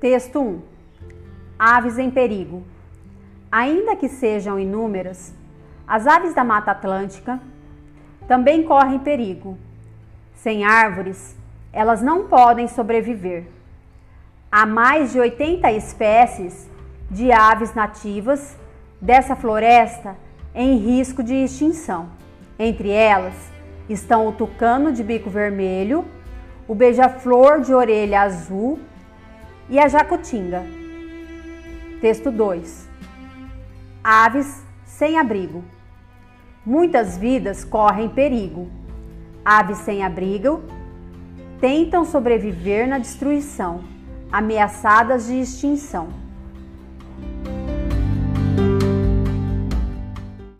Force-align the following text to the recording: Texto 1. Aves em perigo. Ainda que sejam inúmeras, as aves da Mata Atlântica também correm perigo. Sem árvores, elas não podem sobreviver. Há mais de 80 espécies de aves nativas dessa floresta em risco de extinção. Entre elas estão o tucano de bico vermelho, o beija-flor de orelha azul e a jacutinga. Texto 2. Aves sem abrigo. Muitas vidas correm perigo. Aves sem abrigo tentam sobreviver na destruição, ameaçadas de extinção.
Texto 0.00 0.40
1. 0.40 0.62
Aves 1.58 1.98
em 1.98 2.08
perigo. 2.08 2.62
Ainda 3.50 3.96
que 3.96 4.08
sejam 4.08 4.56
inúmeras, 4.56 5.34
as 5.88 6.06
aves 6.06 6.32
da 6.34 6.44
Mata 6.44 6.70
Atlântica 6.70 7.40
também 8.28 8.62
correm 8.62 9.00
perigo. 9.00 9.58
Sem 10.36 10.64
árvores, 10.64 11.36
elas 11.72 12.00
não 12.00 12.28
podem 12.28 12.68
sobreviver. 12.68 13.46
Há 14.52 14.64
mais 14.64 15.10
de 15.10 15.18
80 15.18 15.72
espécies 15.72 16.70
de 17.10 17.32
aves 17.32 17.74
nativas 17.74 18.56
dessa 19.00 19.34
floresta 19.34 20.16
em 20.54 20.76
risco 20.76 21.24
de 21.24 21.34
extinção. 21.34 22.08
Entre 22.56 22.88
elas 22.88 23.34
estão 23.88 24.28
o 24.28 24.32
tucano 24.32 24.92
de 24.92 25.02
bico 25.02 25.28
vermelho, 25.28 26.04
o 26.68 26.74
beija-flor 26.74 27.62
de 27.62 27.74
orelha 27.74 28.20
azul 28.20 28.78
e 29.68 29.78
a 29.78 29.88
jacutinga. 29.88 30.64
Texto 32.00 32.30
2. 32.30 32.88
Aves 34.02 34.62
sem 34.84 35.18
abrigo. 35.18 35.64
Muitas 36.64 37.18
vidas 37.18 37.64
correm 37.64 38.08
perigo. 38.08 38.68
Aves 39.44 39.78
sem 39.78 40.04
abrigo 40.04 40.62
tentam 41.60 42.04
sobreviver 42.04 42.88
na 42.88 42.98
destruição, 42.98 43.82
ameaçadas 44.30 45.26
de 45.26 45.40
extinção. 45.40 46.08